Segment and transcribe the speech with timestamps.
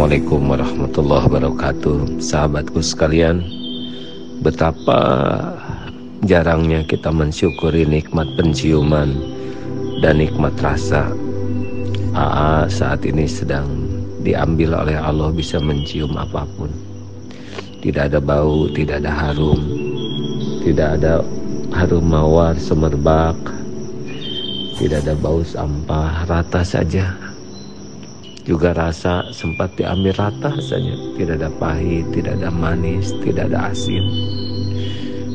[0.00, 2.24] Assalamualaikum warahmatullahi wabarakatuh.
[2.24, 3.44] Sahabatku sekalian
[4.40, 4.96] Betapa
[6.24, 9.12] jarangnya kita mensyukuri nikmat penciuman
[10.00, 11.12] Dan nikmat rasa.
[12.16, 13.68] AA saat ini sedang
[14.24, 16.72] diambil oleh Allah bisa mencium apa pun.
[17.84, 19.60] Tidak ada bau, tidak ada harum
[20.64, 21.20] Tidak ada
[21.76, 23.36] harum mawar, semerbak
[24.80, 27.12] Tidak ada bau sampah, rata saja
[28.50, 30.90] juga rasa sempat diambil rata saja.
[31.14, 34.02] Tidak ada pahit tidak ada manis tidak ada asin.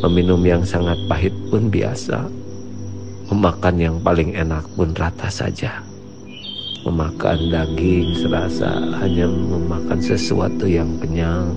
[0.00, 2.24] Meminum yang sangat pahit pun biasa.
[3.28, 5.84] Memakan yang paling enak pun rata saja.
[6.88, 11.52] Memakan daging serasa hanya memakan sesuatu yang kenyang.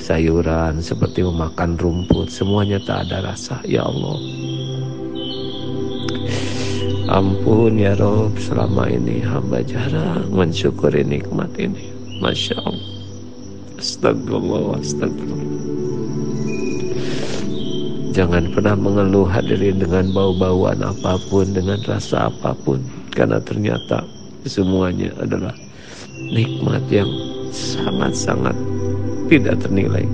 [0.00, 3.60] Sayuran seperti memakan rumput semuanya tak ada rasa.
[3.68, 4.16] Ya Allah
[7.08, 11.88] Ampun ya Rob selama ini hamba jarang mensyukuri nikmat ini.
[12.20, 12.92] Masya Allah.
[13.80, 15.52] Astagfirullah Astagfirullah.
[18.12, 22.84] Jangan pernah mengeluh hadirin dengan bau-bauan apa pun Dengan rasa apa pun.
[23.16, 24.04] Karena ternyata
[24.44, 25.56] semuanya adalah
[26.28, 27.08] nikmat yang
[27.48, 28.52] sangat-sangat
[29.32, 30.04] tidak ternilai.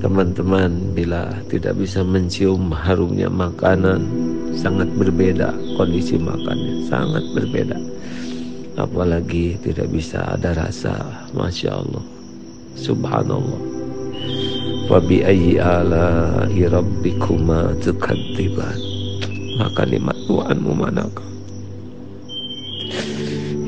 [0.00, 4.21] Teman-teman bila tidak bisa mencium harumnya makanan
[4.56, 6.84] sangat berbeda kondisi makannya.
[6.88, 7.78] Sangat berbeda.
[8.76, 10.96] Apalagi tidak bisa ada rasa
[11.36, 12.04] masya Allah.
[12.76, 13.60] Subhanallah.
[14.88, 18.76] Wa bi ayyi ala rabbikuma tukadziban.
[19.60, 21.28] Maka nikmat Tuhanmu manakah?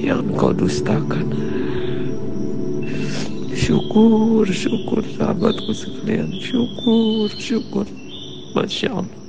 [0.00, 1.28] Yang kau dustakan.
[3.52, 6.32] Syukur syukur sahabatku sekalian.
[6.40, 7.86] Syukur syukur.
[8.56, 9.23] Masya Allah